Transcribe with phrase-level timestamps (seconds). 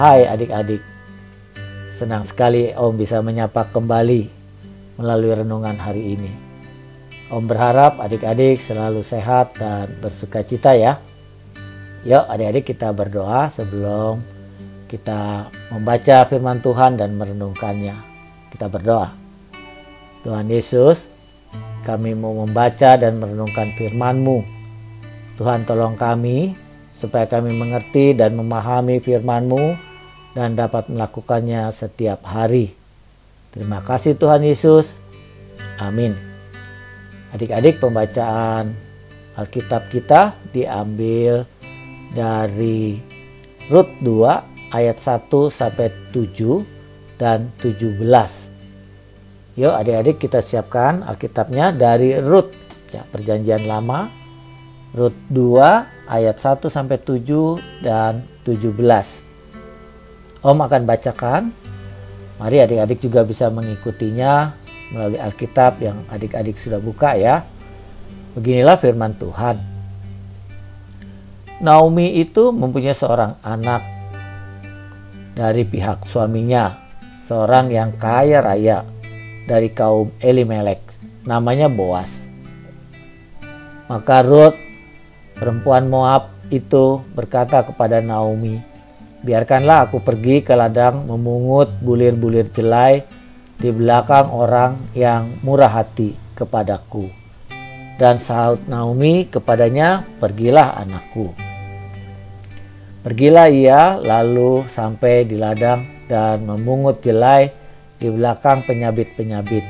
[0.00, 0.80] Hai adik-adik,
[1.92, 4.32] senang sekali Om bisa menyapa kembali
[4.96, 6.32] melalui renungan hari ini.
[7.28, 10.96] Om berharap adik-adik selalu sehat dan bersuka cita ya.
[12.08, 14.24] Yuk adik-adik kita berdoa sebelum
[14.88, 18.00] kita membaca firman Tuhan dan merenungkannya.
[18.56, 19.12] Kita berdoa.
[20.24, 21.12] Tuhan Yesus,
[21.84, 24.48] kami mau membaca dan merenungkan firman-Mu.
[25.36, 26.56] Tuhan tolong kami
[26.96, 29.89] supaya kami mengerti dan memahami firman-Mu
[30.34, 32.74] dan dapat melakukannya setiap hari.
[33.50, 35.02] Terima kasih Tuhan Yesus.
[35.82, 36.14] Amin.
[37.34, 38.74] Adik-adik pembacaan
[39.38, 41.46] Alkitab kita diambil
[42.10, 42.98] dari
[43.70, 46.66] Rut 2 ayat 1 sampai 7
[47.18, 47.98] dan 17.
[49.58, 52.50] Yuk adik-adik kita siapkan Alkitabnya dari Rut
[52.90, 54.10] ya perjanjian lama
[54.94, 59.29] Rut 2 ayat 1 sampai 7 dan 17.
[60.40, 61.42] Om akan bacakan.
[62.40, 64.56] Mari adik-adik juga bisa mengikutinya
[64.96, 67.44] melalui Alkitab yang adik-adik sudah buka ya.
[68.32, 69.60] Beginilah firman Tuhan.
[71.60, 73.84] Naomi itu mempunyai seorang anak
[75.36, 76.72] dari pihak suaminya,
[77.20, 78.88] seorang yang kaya raya
[79.44, 80.80] dari kaum Elimelek,
[81.28, 82.24] namanya Boas.
[83.92, 84.56] Maka Ruth,
[85.36, 88.69] perempuan Moab itu berkata kepada Naomi,
[89.20, 93.04] Biarkanlah aku pergi ke ladang memungut bulir-bulir jelai
[93.60, 97.04] di belakang orang yang murah hati kepadaku.
[98.00, 101.36] Dan sahut Naomi kepadanya, pergilah anakku.
[103.04, 107.52] Pergilah ia lalu sampai di ladang dan memungut jelai
[108.00, 109.64] di belakang penyabit-penyabit.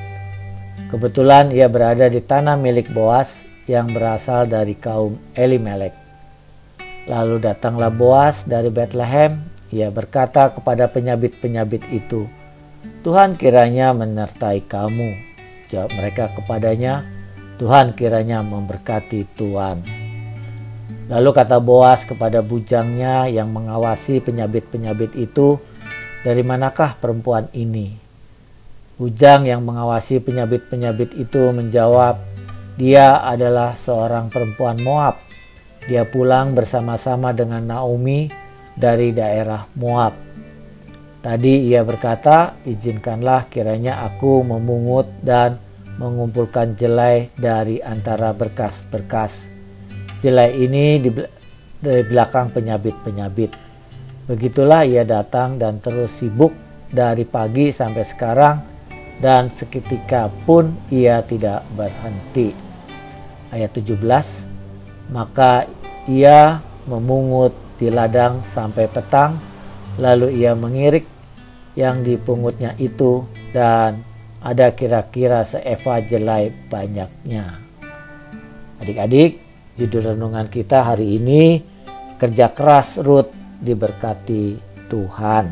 [0.94, 6.09] Kebetulan ia berada di tanah milik Boas yang berasal dari kaum Elimelek.
[7.10, 9.42] Lalu datanglah Boas dari Bethlehem.
[9.74, 12.30] Ia berkata kepada penyabit-penyabit itu,
[13.02, 15.10] Tuhan kiranya menyertai kamu.
[15.70, 17.02] Jawab mereka kepadanya,
[17.58, 19.82] Tuhan kiranya memberkati Tuhan.
[21.10, 25.58] Lalu kata Boas kepada bujangnya yang mengawasi penyabit-penyabit itu,
[26.22, 27.98] dari manakah perempuan ini?
[28.98, 32.22] Bujang yang mengawasi penyabit-penyabit itu menjawab,
[32.78, 35.18] dia adalah seorang perempuan Moab
[35.90, 38.30] dia pulang bersama-sama dengan Naomi
[38.78, 40.14] dari daerah Moab.
[41.18, 45.58] Tadi ia berkata, "Izinkanlah kiranya aku memungut dan
[45.98, 49.50] mengumpulkan jelai dari antara berkas-berkas.
[50.22, 51.10] Jelai ini di,
[51.82, 53.50] dari belakang penyabit-penyabit."
[54.30, 56.54] Begitulah ia datang dan terus sibuk
[56.86, 58.56] dari pagi sampai sekarang
[59.18, 62.54] dan seketika pun ia tidak berhenti.
[63.50, 64.50] Ayat 17
[65.10, 65.66] maka
[66.10, 66.58] ia
[66.90, 69.38] memungut di ladang sampai petang,
[70.02, 71.06] lalu ia mengirik
[71.78, 73.22] yang dipungutnya itu
[73.54, 74.02] dan
[74.42, 77.62] ada kira-kira seeva jelai banyaknya.
[78.82, 79.38] Adik-adik,
[79.78, 81.62] judul renungan kita hari ini
[82.18, 83.30] kerja keras Ruth
[83.62, 84.58] diberkati
[84.90, 85.46] Tuhan.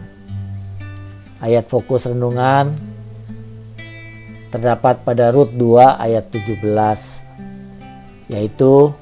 [1.39, 2.75] Ayat fokus renungan
[4.51, 8.93] terdapat pada Rut 2 ayat 17 yaitu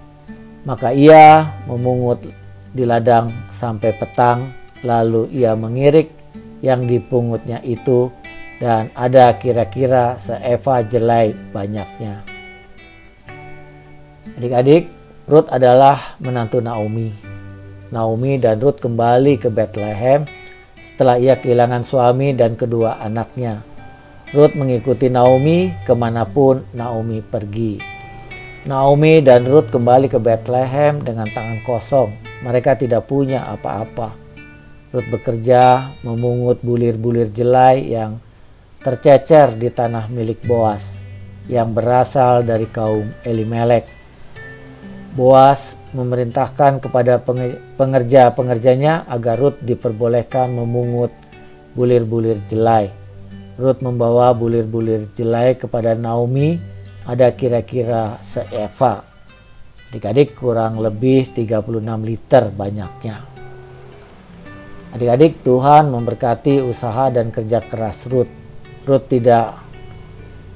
[0.66, 2.26] maka ia memungut
[2.74, 4.50] di ladang sampai petang,
[4.82, 6.10] lalu ia mengirik
[6.60, 8.10] yang dipungutnya itu
[8.58, 12.20] dan ada kira-kira seeva jelai banyaknya.
[14.36, 14.90] Adik-adik,
[15.30, 17.08] Ruth adalah menantu Naomi.
[17.94, 20.26] Naomi dan Ruth kembali ke Bethlehem
[20.74, 23.62] setelah ia kehilangan suami dan kedua anaknya.
[24.34, 27.95] Ruth mengikuti Naomi ke mana pun Naomi pergi.
[28.66, 32.10] Naomi dan Ruth kembali ke Bethlehem dengan tangan kosong.
[32.42, 34.10] Mereka tidak punya apa-apa.
[34.90, 38.18] Ruth bekerja memungut bulir-bulir jelai yang
[38.82, 40.98] tercecer di tanah milik Boas
[41.46, 43.86] yang berasal dari kaum Elimelek.
[45.14, 47.22] Boas memerintahkan kepada
[47.78, 51.14] pengerja-pengerjanya agar Ruth diperbolehkan memungut
[51.78, 52.90] bulir-bulir jelai.
[53.62, 56.74] Ruth membawa bulir-bulir jelai kepada Naomi
[57.06, 59.06] ada kira-kira seeva.
[59.94, 63.22] Adik-adik kurang lebih 36 liter banyaknya.
[64.90, 68.30] Adik-adik Tuhan memberkati usaha dan kerja keras Ruth.
[68.82, 69.54] Ruth tidak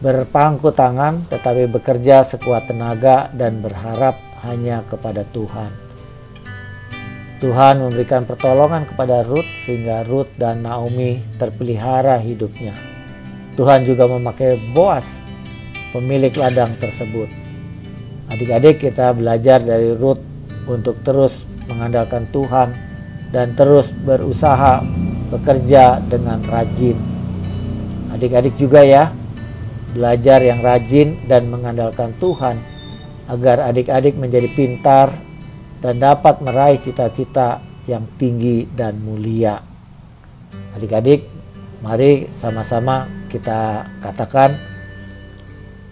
[0.02, 5.70] berpangku tangan tetapi bekerja sekuat tenaga dan berharap hanya kepada Tuhan.
[7.40, 12.74] Tuhan memberikan pertolongan kepada Ruth sehingga Ruth dan Naomi terpelihara hidupnya.
[13.56, 15.29] Tuhan juga memakai Boas
[15.90, 17.30] pemilik ladang tersebut.
[18.30, 20.22] Adik-adik kita belajar dari Ruth
[20.70, 22.70] untuk terus mengandalkan Tuhan
[23.34, 24.82] dan terus berusaha
[25.30, 26.98] bekerja dengan rajin.
[28.10, 29.10] Adik-adik juga ya,
[29.94, 32.58] belajar yang rajin dan mengandalkan Tuhan
[33.30, 35.14] agar adik-adik menjadi pintar
[35.78, 39.62] dan dapat meraih cita-cita yang tinggi dan mulia.
[40.74, 41.26] Adik-adik,
[41.82, 44.69] mari sama-sama kita katakan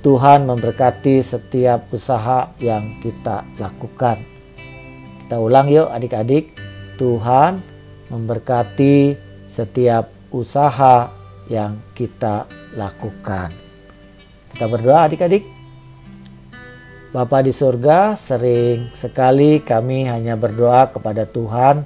[0.08, 4.16] Tuhan memberkati setiap usaha yang kita lakukan.
[5.20, 6.56] Kita ulang yuk adik-adik.
[6.96, 7.60] Tuhan
[8.08, 9.12] memberkati
[9.52, 11.12] setiap usaha
[11.52, 13.52] yang kita lakukan.
[14.56, 15.44] Kita berdoa adik-adik.
[17.12, 21.84] Bapa di surga, sering sekali kami hanya berdoa kepada Tuhan,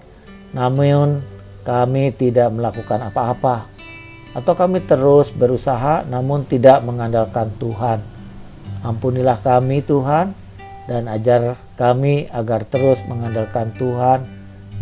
[0.54, 1.19] namun
[1.66, 3.66] kami tidak melakukan apa-apa.
[4.30, 8.11] Atau kami terus berusaha namun tidak mengandalkan Tuhan.
[8.82, 10.34] Ampunilah kami Tuhan
[10.90, 14.26] dan ajar kami agar terus mengandalkan Tuhan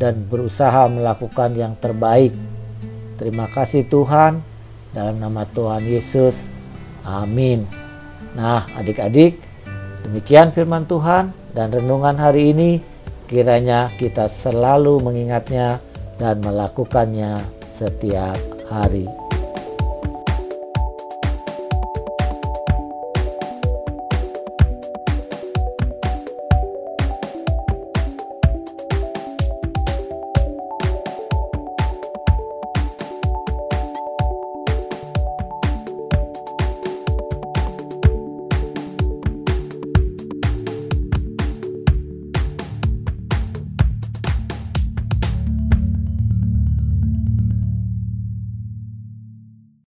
[0.00, 2.32] dan berusaha melakukan yang terbaik.
[3.20, 4.40] Terima kasih Tuhan,
[4.96, 6.48] dalam nama Tuhan Yesus.
[7.04, 7.68] Amin.
[8.32, 9.36] Nah, adik-adik,
[10.08, 12.80] demikian firman Tuhan dan renungan hari ini.
[13.28, 15.78] Kiranya kita selalu mengingatnya
[16.18, 19.29] dan melakukannya setiap hari.